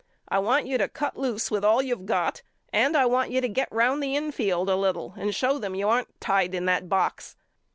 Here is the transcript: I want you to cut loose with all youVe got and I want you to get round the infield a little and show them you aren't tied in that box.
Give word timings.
I 0.27 0.39
want 0.39 0.65
you 0.65 0.79
to 0.79 0.87
cut 0.87 1.15
loose 1.15 1.51
with 1.51 1.63
all 1.63 1.79
youVe 1.83 2.07
got 2.07 2.41
and 2.73 2.97
I 2.97 3.05
want 3.05 3.29
you 3.29 3.39
to 3.39 3.47
get 3.47 3.71
round 3.71 4.01
the 4.01 4.15
infield 4.15 4.67
a 4.67 4.75
little 4.75 5.13
and 5.15 5.35
show 5.35 5.59
them 5.59 5.75
you 5.75 5.87
aren't 5.87 6.19
tied 6.19 6.55
in 6.55 6.65
that 6.65 6.89
box. 6.89 7.35